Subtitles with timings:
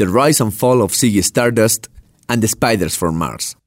[0.00, 1.88] The Rise and Fall of Ziggy Stardust
[2.26, 3.58] and the Spiders from Mars.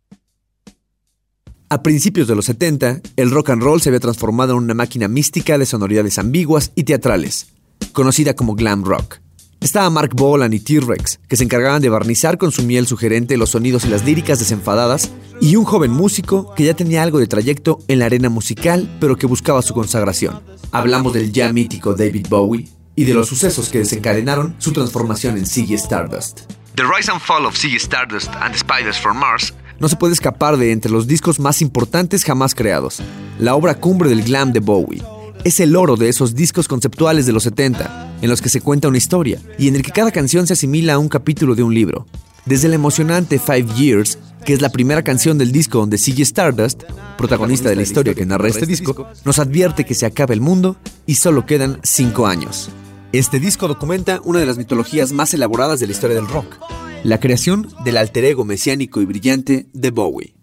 [1.69, 5.07] A principios de los 70, el rock and roll se había transformado en una máquina
[5.07, 7.49] mística de sonoridades ambiguas y teatrales,
[7.91, 9.17] conocida como glam rock.
[9.61, 13.51] Estaba Mark Bolan y T-Rex, que se encargaban de barnizar con su miel sugerente los
[13.51, 17.77] sonidos y las líricas desenfadadas, y un joven músico que ya tenía algo de trayecto
[17.87, 20.41] en la arena musical, pero que buscaba su consagración.
[20.71, 25.45] Hablamos del ya mítico David Bowie y de los sucesos que desencadenaron su transformación en
[25.45, 26.41] Ziggy Stardust.
[26.75, 30.13] The Rise and Fall of Ziggy Stardust and the Spiders from Mars no se puede
[30.13, 33.01] escapar de entre los discos más importantes jamás creados,
[33.37, 35.03] la obra cumbre del glam de Bowie.
[35.43, 38.87] Es el oro de esos discos conceptuales de los 70, en los que se cuenta
[38.87, 41.73] una historia y en el que cada canción se asimila a un capítulo de un
[41.73, 42.07] libro.
[42.45, 46.83] Desde la emocionante Five Years, que es la primera canción del disco donde sigue Stardust,
[47.17, 50.77] protagonista de la historia que narra este disco, nos advierte que se acaba el mundo
[51.05, 52.69] y solo quedan cinco años.
[53.13, 56.57] Este disco documenta una de las mitologías más elaboradas de la historia del rock,
[57.03, 60.33] la creación del alter ego mesiánico y brillante de Bowie.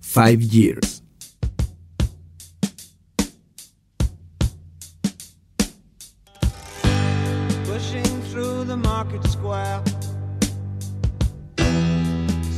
[0.00, 0.93] Five Years.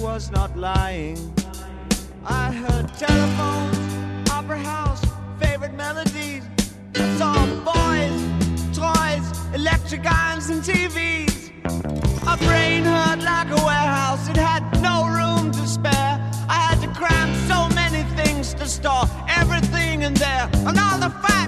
[0.00, 1.18] was not lying.
[2.24, 5.02] I heard telephones, opera house
[5.40, 6.42] favorite melodies.
[6.94, 7.34] I saw
[7.72, 11.50] boys, toys, electric irons, and TVs.
[12.24, 16.14] My brain hurt like a warehouse, it had no room to spare.
[16.48, 21.10] I had to cram so many things to store everything in there, and all the
[21.22, 21.47] fat,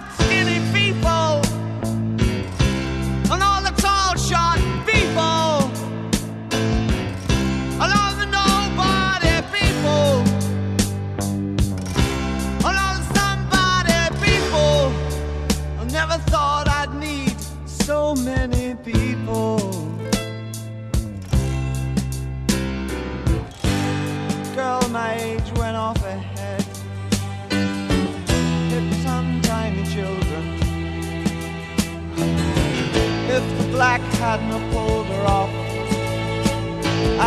[34.21, 35.51] hadn't pulled her off,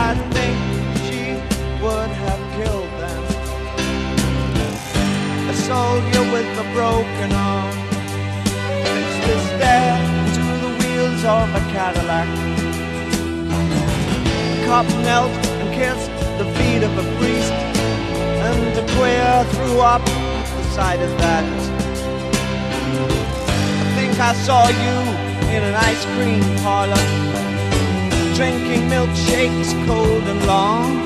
[0.08, 0.58] I think
[1.06, 1.24] she
[1.82, 3.24] would have killed them.
[5.50, 7.74] A soldier with a broken arm
[9.26, 9.98] fixed stare
[10.38, 12.30] to the wheels of a Cadillac.
[14.54, 17.54] A cop knelt and kissed the feet of a priest,
[18.48, 21.46] and a queer threw up the sight of that.
[23.82, 25.23] I think I saw you
[25.54, 27.06] in an ice cream parlor
[28.34, 31.06] drinking milkshakes cold and long,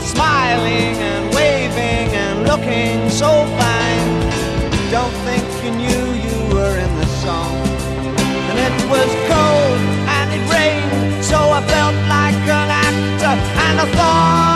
[0.00, 3.30] smiling and waving and looking so
[3.60, 4.08] fine.
[4.90, 7.54] Don't think you knew you were in the song.
[8.48, 9.78] And it was cold
[10.16, 13.34] and it rained, so I felt like an actor.
[13.66, 14.55] And I thought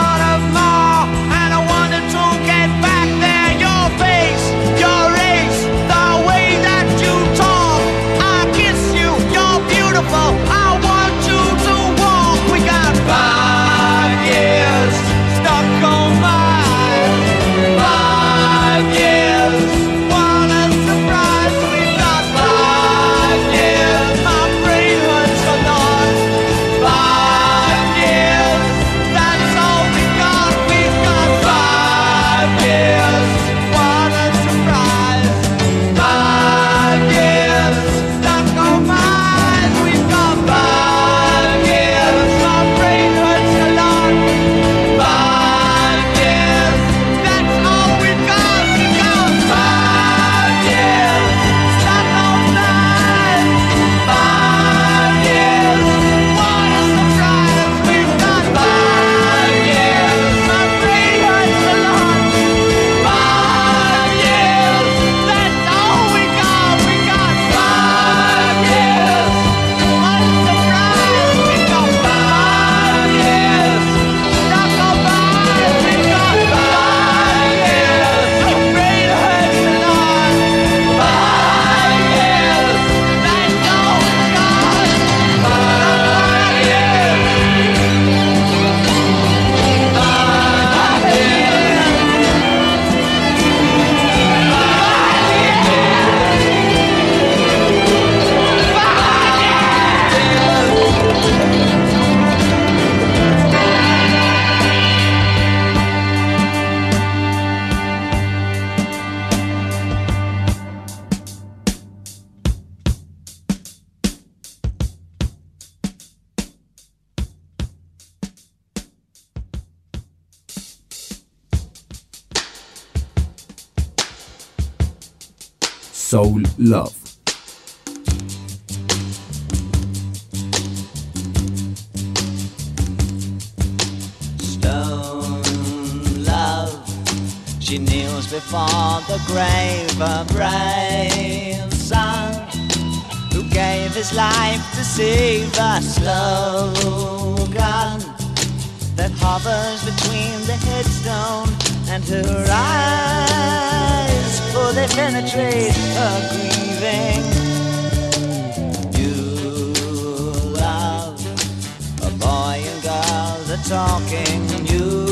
[163.71, 165.07] talking new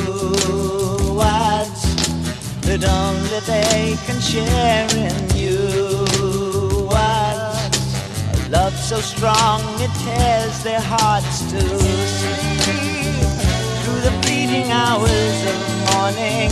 [1.15, 1.81] words
[2.67, 5.55] that only they can share in you
[6.91, 7.71] words.
[8.35, 11.61] A love so strong it tears their hearts to
[12.19, 13.15] sleep
[13.81, 16.51] through the fleeting hours of morning.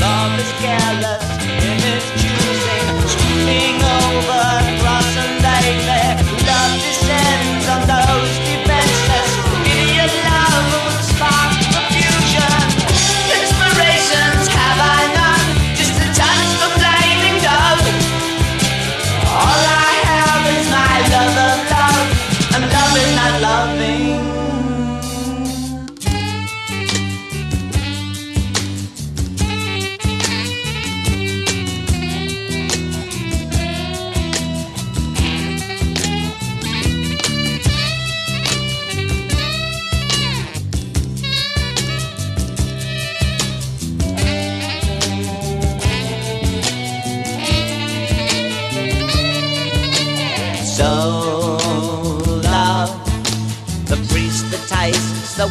[0.00, 1.26] Love is careless
[1.68, 4.44] in its choosing, sweeping over
[4.80, 6.00] cross and baby.
[6.48, 8.53] Love descends on those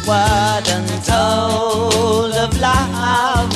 [0.06, 3.50] word untold of love,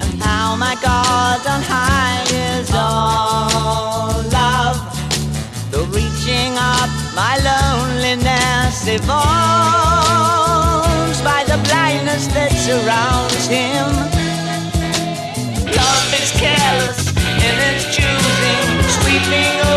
[0.00, 4.78] and how my God on high is all love.
[5.72, 9.10] The reaching up my loneliness evolves
[11.22, 13.88] by the blindness that surrounds him.
[15.74, 17.10] Love is careless
[17.46, 19.69] in its choosing, sweeping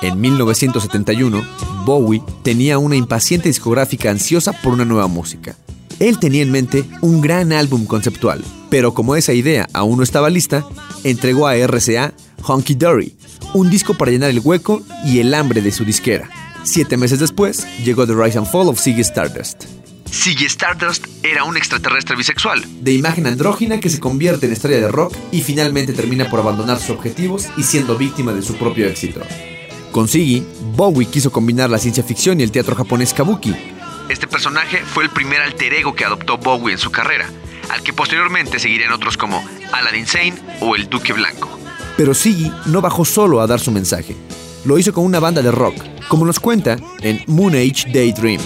[0.00, 1.44] En 1971,
[1.84, 5.56] Bowie tenía una impaciente discográfica ansiosa por una nueva música.
[5.98, 10.30] Él tenía en mente un gran álbum conceptual, pero como esa idea aún no estaba
[10.30, 10.64] lista,
[11.02, 12.12] entregó a RCA
[12.44, 13.16] Honky Dory,
[13.54, 16.30] un disco para llenar el hueco y el hambre de su disquera.
[16.62, 19.77] Siete meses después, llegó The Rise and Fall of Ziggy Stardust.
[20.10, 24.92] Ziggy Stardust era un extraterrestre bisexual, de imagen andrógina que se convierte en estrella de
[24.92, 29.20] rock y finalmente termina por abandonar sus objetivos y siendo víctima de su propio éxito.
[29.92, 33.54] Con Ziggy, Bowie quiso combinar la ciencia ficción y el teatro japonés kabuki.
[34.08, 37.28] Este personaje fue el primer alter ego que adoptó Bowie en su carrera,
[37.70, 41.50] al que posteriormente seguirían otros como Aladdin Sane o el Duque Blanco.
[41.96, 44.16] Pero Ziggy no bajó solo a dar su mensaje.
[44.64, 45.76] Lo hizo con una banda de rock,
[46.08, 48.40] como nos cuenta en Moon Age Daydream,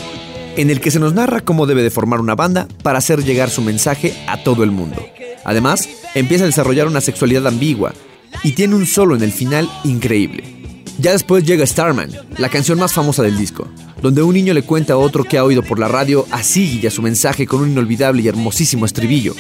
[0.56, 3.50] en el que se nos narra cómo debe de formar una banda para hacer llegar
[3.50, 5.04] su mensaje a todo el mundo.
[5.44, 7.94] Además, empieza a desarrollar una sexualidad ambigua
[8.42, 10.44] y tiene un solo en el final increíble.
[10.99, 13.66] Ya después llega Starman, la canción más famosa del disco,
[14.02, 16.80] donde un niño le cuenta a otro que ha oído por la radio a Ziggy
[16.82, 19.35] y a su mensaje con un inolvidable y hermosísimo estribillo,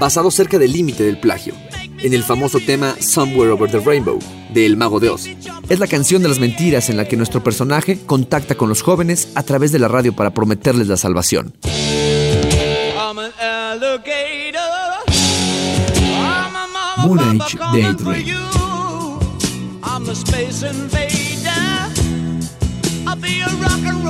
[0.00, 1.54] basado cerca del límite del plagio,
[2.00, 4.18] en el famoso tema Somewhere Over the Rainbow,
[4.52, 5.26] de El Mago de Oz.
[5.68, 9.32] Es la canción de las mentiras en la que nuestro personaje contacta con los jóvenes
[9.34, 11.54] a través de la radio para prometerles la salvación.
[16.98, 18.36] Moon Age you.
[19.84, 21.48] I'm a space invader.
[23.06, 24.04] I'll be a rock and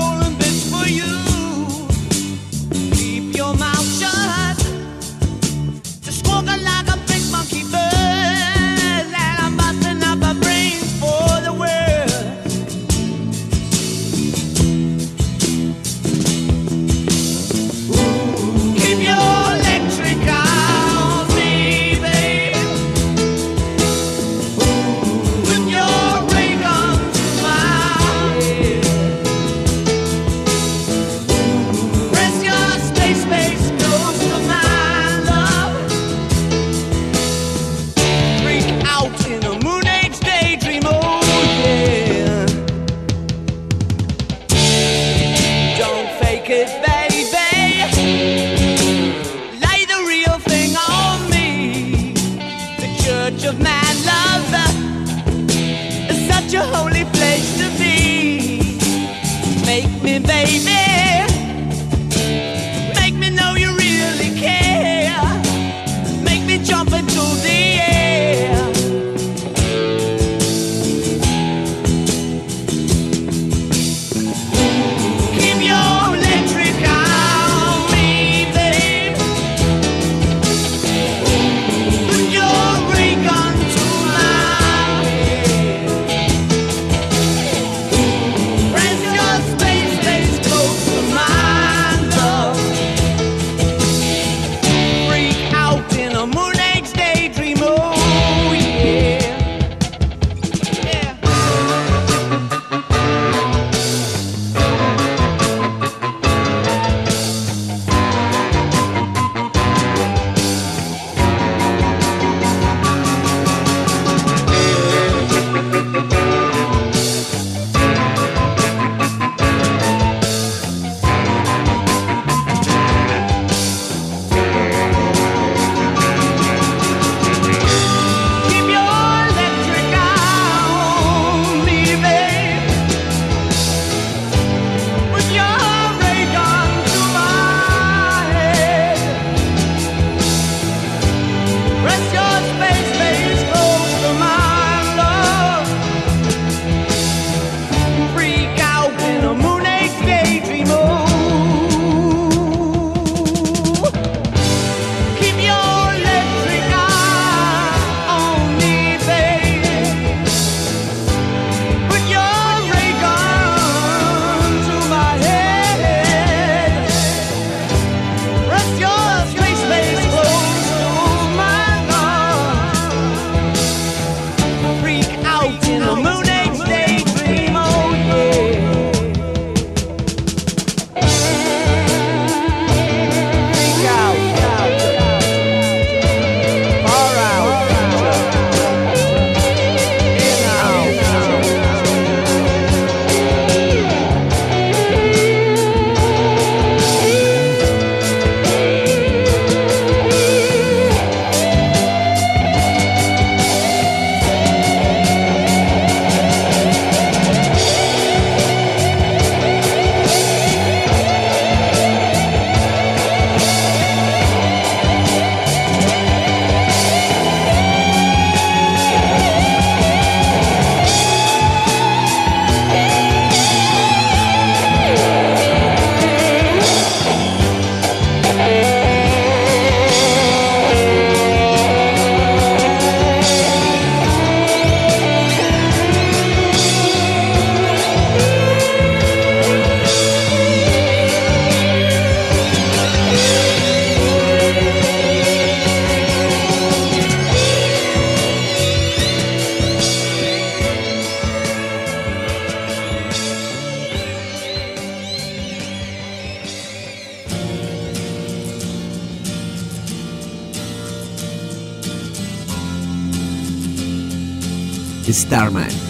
[265.19, 265.88] Starman.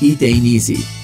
[0.00, 0.95] e Dainese.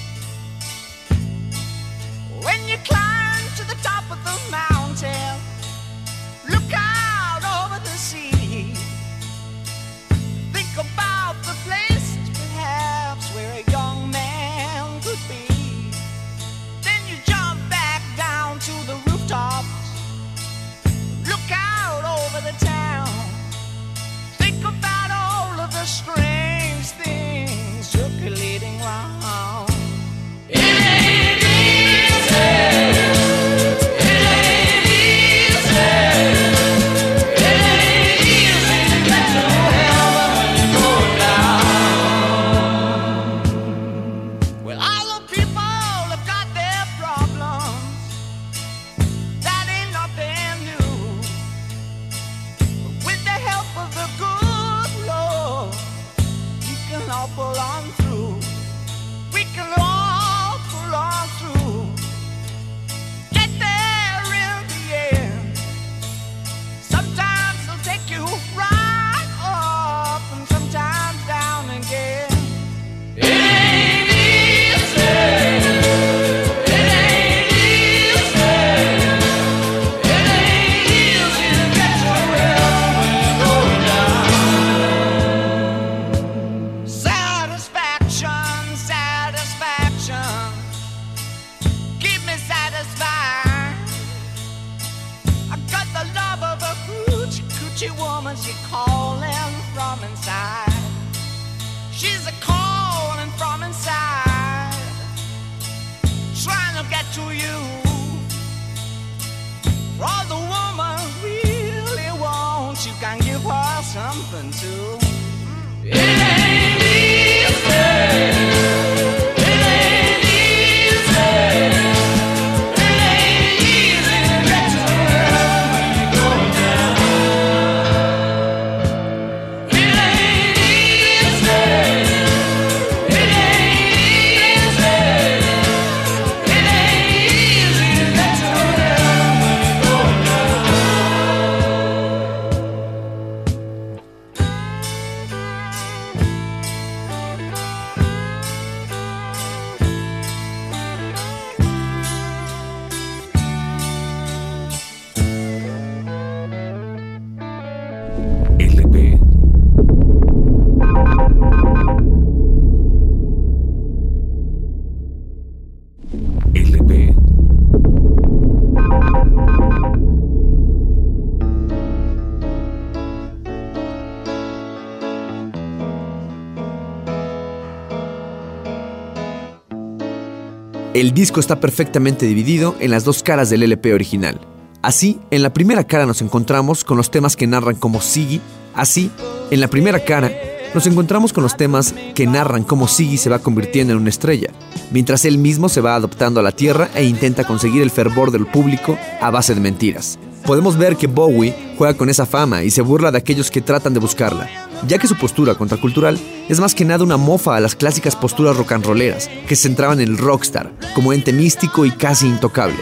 [180.93, 184.39] El disco está perfectamente dividido en las dos caras del LP original.
[184.83, 188.39] Así, en la primera cara nos encontramos con los temas que narran como Siggy.
[188.75, 189.09] Así,
[189.49, 190.31] en la primera cara
[190.75, 194.51] nos encontramos con los temas que narran cómo Siggy se va convirtiendo en una estrella,
[194.91, 198.45] mientras él mismo se va adoptando a la Tierra e intenta conseguir el fervor del
[198.45, 200.19] público a base de mentiras.
[200.45, 203.95] Podemos ver que Bowie juega con esa fama y se burla de aquellos que tratan
[203.95, 207.75] de buscarla, ya que su postura contracultural es más que nada una mofa a las
[207.75, 211.91] clásicas posturas rock and rolleras, que se centraban en el rockstar, como ente místico y
[211.91, 212.79] casi intocable.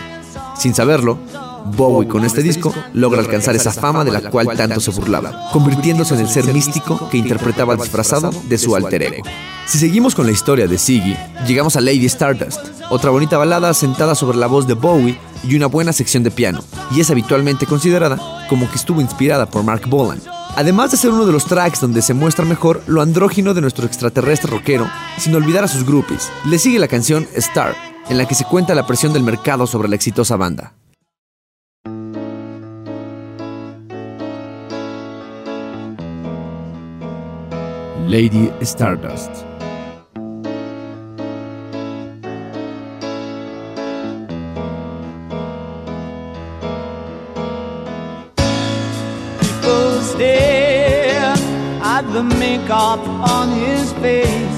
[0.58, 1.18] Sin saberlo,
[1.66, 6.16] Bowie con este disco logra alcanzar esa fama de la cual tanto se burlaba, convirtiéndose
[6.16, 9.24] en el ser místico que interpretaba disfrazado de su alter ego.
[9.68, 11.16] Si seguimos con la historia de Siggy,
[11.48, 15.68] llegamos a Lady Stardust, otra bonita balada asentada sobre la voz de Bowie y una
[15.68, 18.18] buena sección de piano, y es habitualmente considerada
[18.50, 20.20] como que estuvo inspirada por Mark Bolan.
[20.56, 23.86] Además de ser uno de los tracks donde se muestra mejor lo andrógino de nuestro
[23.86, 27.74] extraterrestre rockero, sin olvidar a sus groupies, le sigue la canción Star,
[28.10, 30.74] en la que se cuenta la presión del mercado sobre la exitosa banda.
[38.08, 39.51] Lady Stardust.
[52.62, 54.51] Makeup on his face.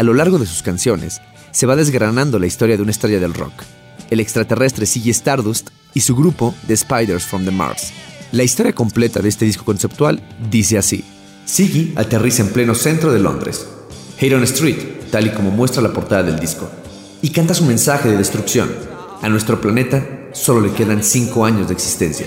[0.00, 3.34] A lo largo de sus canciones, se va desgranando la historia de una estrella del
[3.34, 3.52] rock,
[4.08, 7.92] el extraterrestre Ziggy Stardust y su grupo The Spiders from the Mars.
[8.32, 11.04] La historia completa de este disco conceptual dice así.
[11.46, 13.66] Ziggy aterriza en pleno centro de Londres,
[14.18, 16.70] Hayden Street, tal y como muestra la portada del disco,
[17.20, 18.70] y canta su mensaje de destrucción.
[19.20, 22.26] A nuestro planeta solo le quedan cinco años de existencia.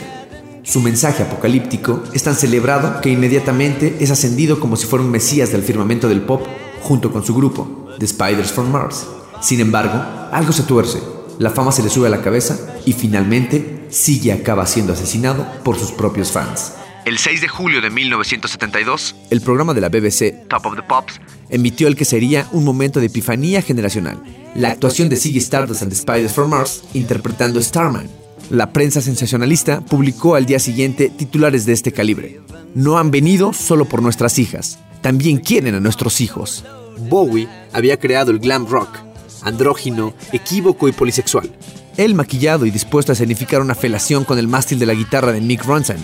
[0.62, 5.52] Su mensaje apocalíptico es tan celebrado que inmediatamente es ascendido como si fuera un mesías
[5.52, 6.46] del firmamento del pop
[6.84, 9.08] junto con su grupo, The Spiders from Mars.
[9.42, 11.02] Sin embargo, algo se tuerce,
[11.40, 15.78] la fama se le sube a la cabeza y finalmente Siggy acaba siendo asesinado por
[15.78, 16.74] sus propios fans.
[17.06, 21.20] El 6 de julio de 1972, el programa de la BBC Top of the Pops
[21.50, 24.24] emitió el que sería un momento de epifanía generacional,
[24.56, 28.10] la actuación de Ziggy Stardust and the Spiders from Mars interpretando Starman.
[28.50, 32.42] La prensa sensacionalista publicó al día siguiente titulares de este calibre.
[32.76, 36.64] No han venido solo por nuestras hijas, también quieren a nuestros hijos.
[37.10, 38.98] Bowie había creado el glam rock,
[39.44, 41.52] andrógino, equívoco y polisexual.
[41.98, 45.42] Él maquillado y dispuesto a escenificar una felación con el mástil de la guitarra de
[45.42, 45.98] Mick Ronson,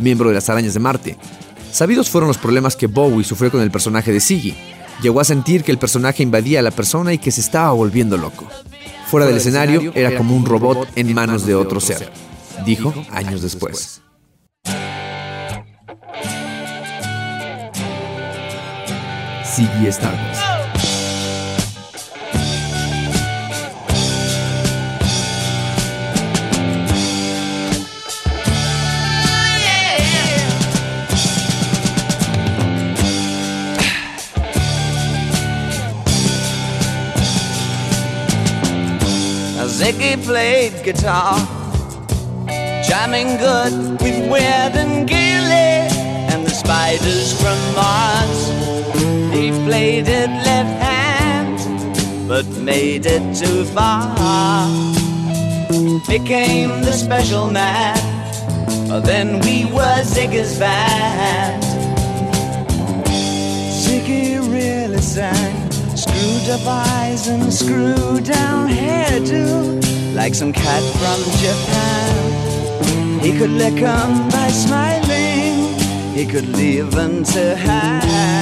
[0.00, 1.16] miembro de las Arañas de Marte.
[1.72, 4.54] Sabidos fueron los problemas que Bowie sufrió con el personaje de Siggy.
[5.00, 8.18] Llegó a sentir que el personaje invadía a la persona y que se estaba volviendo
[8.18, 8.48] loco.
[9.06, 12.10] Fuera del escenario era como un robot en manos de otro ser,
[12.66, 14.02] dijo años después.
[19.60, 20.40] Siggy Stardust.
[39.80, 41.36] Ziggy played guitar,
[42.82, 45.88] jamming good with Weird and Gilly
[46.32, 48.99] and the spiders from Mars.
[49.42, 54.14] It left hand, but made it too far.
[56.06, 57.96] Became the special man.
[59.02, 61.62] Then we were Ziggy's band.
[63.82, 65.70] Ziggy really sang.
[65.96, 69.80] Screwed up eyes and screwed down hairdo,
[70.14, 73.20] like some cat from Japan.
[73.20, 75.78] He could lick 'em by smiling,
[76.14, 78.39] he could leave them to hang.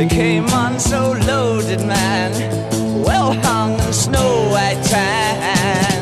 [0.00, 2.32] They came on so loaded, man,
[3.02, 5.99] well hung in snow white tan.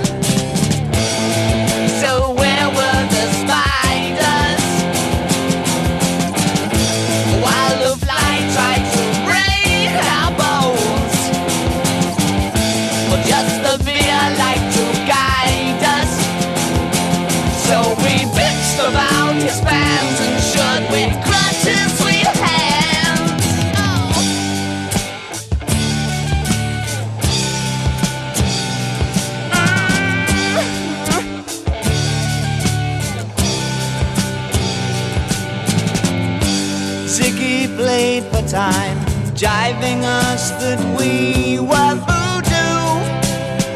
[39.38, 42.82] Jiving us that we were voodoo.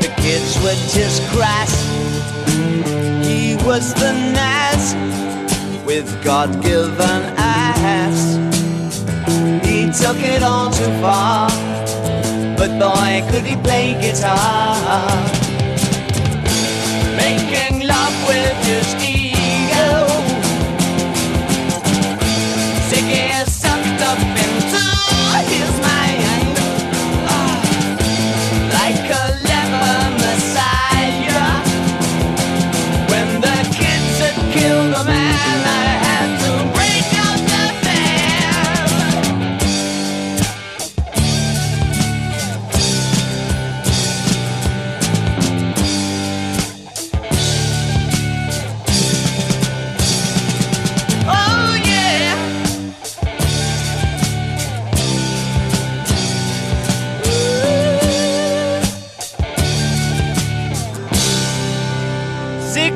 [0.03, 1.73] The kids were just crass.
[3.25, 4.85] He was the Nas
[5.87, 8.35] with God given ass.
[9.65, 11.49] He took it all too far,
[12.59, 15.42] but boy, could he play guitar.
[62.75, 62.91] The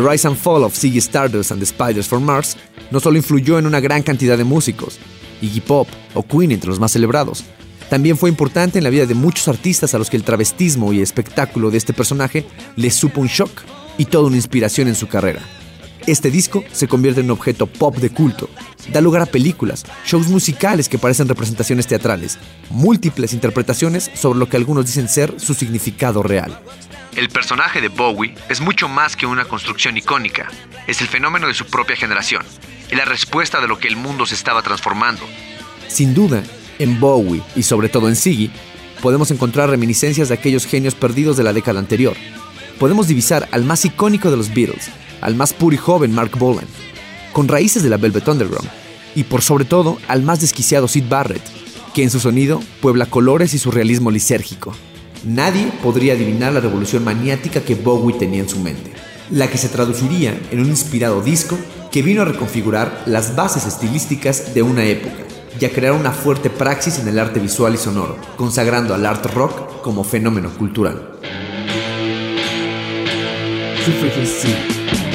[0.00, 2.56] Rise and Fall of Ziggy Stardust and the Spiders from Mars
[2.90, 4.98] no solo influyó en una gran cantidad de músicos,
[5.40, 7.44] Iggy Pop o Queen entre los más celebrados,
[7.88, 11.00] también fue importante en la vida de muchos artistas a los que el travestismo y
[11.00, 12.44] espectáculo de este personaje
[12.74, 13.52] les supo un shock
[13.98, 15.40] y toda una inspiración en su carrera.
[16.06, 18.50] Este disco se convierte en un objeto pop de culto,
[18.92, 22.38] da lugar a películas, shows musicales que parecen representaciones teatrales,
[22.70, 26.58] múltiples interpretaciones sobre lo que algunos dicen ser su significado real.
[27.14, 30.48] El personaje de Bowie es mucho más que una construcción icónica,
[30.86, 32.42] es el fenómeno de su propia generación,
[32.90, 35.22] y la respuesta de lo que el mundo se estaba transformando.
[35.86, 36.42] Sin duda,
[36.78, 38.50] en Bowie y sobre todo en Ziggy,
[39.00, 42.16] podemos encontrar reminiscencias de aquellos genios perdidos de la década anterior.
[42.82, 44.88] Podemos divisar al más icónico de los Beatles,
[45.20, 46.66] al más puro y joven Mark Bolan,
[47.32, 48.68] con raíces de la Velvet Underground,
[49.14, 51.44] y por sobre todo al más desquiciado Sid Barrett,
[51.94, 54.74] que en su sonido puebla colores y surrealismo lisérgico.
[55.22, 58.90] Nadie podría adivinar la revolución maniática que Bowie tenía en su mente,
[59.30, 61.56] la que se traduciría en un inspirado disco
[61.92, 65.22] que vino a reconfigurar las bases estilísticas de una época
[65.60, 69.24] y a crear una fuerte praxis en el arte visual y sonoro, consagrando al art
[69.26, 71.21] rock como fenómeno cultural.
[73.84, 75.11] de frequência.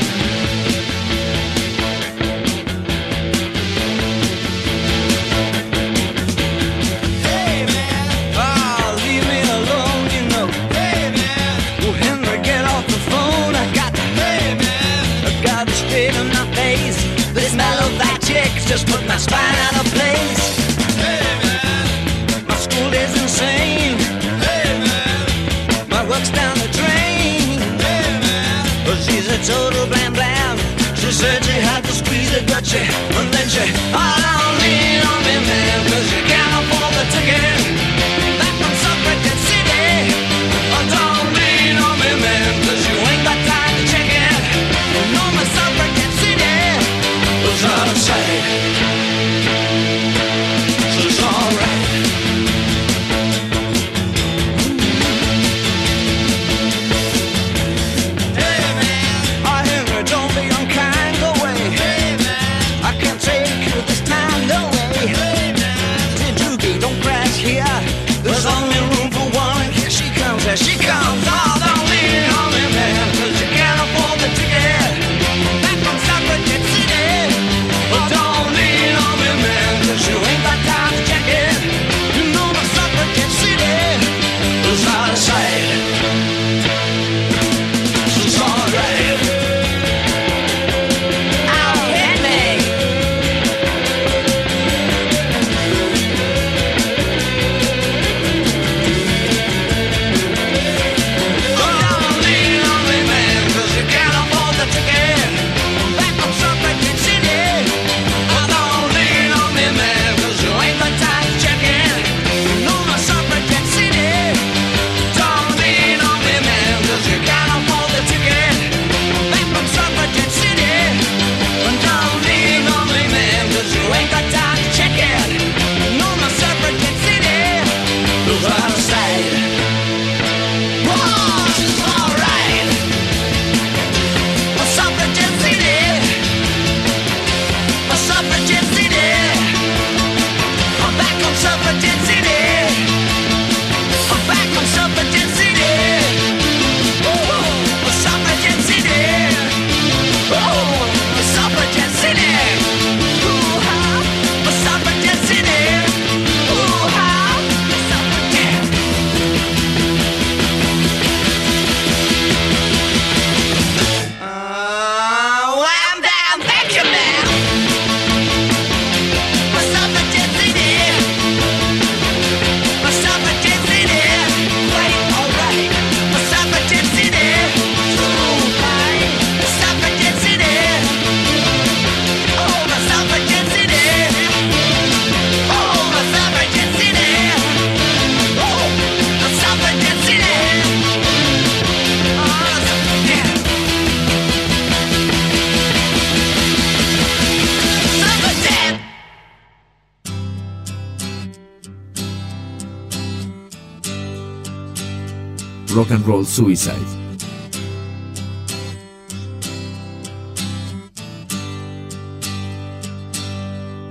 [205.87, 206.75] Rock and Roll Suicide.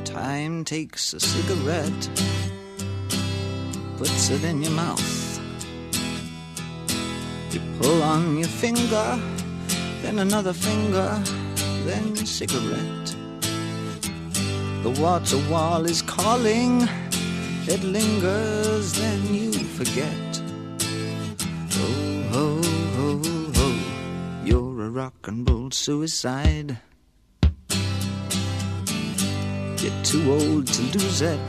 [0.04, 2.10] Time takes a cigarette,
[3.96, 5.40] puts it in your mouth.
[7.52, 9.18] You pull on your finger,
[10.02, 11.22] then another finger,
[11.86, 13.16] then cigarette.
[14.82, 16.86] The water wall is calling,
[17.66, 20.25] it lingers, then you forget.
[25.06, 26.78] Rock and roll suicide.
[29.80, 31.48] You're too old to lose it,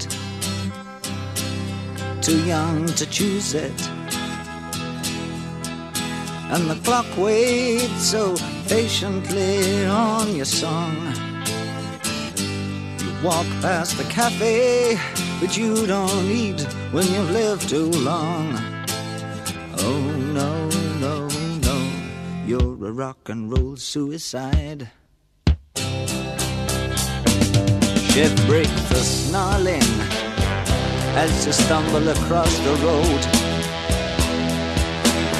[2.22, 3.80] too young to choose it.
[6.54, 8.36] And the clock waits so
[8.68, 10.96] patiently on your song.
[13.02, 15.00] You walk past the cafe,
[15.40, 18.56] but you don't eat when you've lived too long.
[19.80, 20.17] Oh
[22.48, 24.90] you're a rock and roll suicide.
[28.12, 29.92] Ship breaks the snarling
[31.24, 33.22] as you stumble across the road.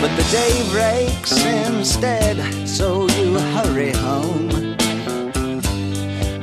[0.02, 2.38] But the day breaks instead,
[2.68, 4.50] so you hurry home.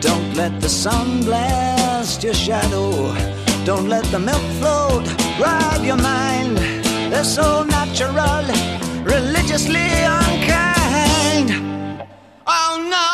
[0.00, 3.14] Don't let the sun blast your shadow.
[3.66, 5.06] Don't let the milk float
[5.38, 6.56] rob your mind.
[7.12, 8.46] They're so natural,
[9.04, 10.23] religiously.
[12.46, 13.13] Oh no,